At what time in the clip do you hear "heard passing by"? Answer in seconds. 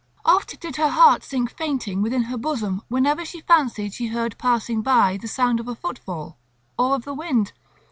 4.07-5.15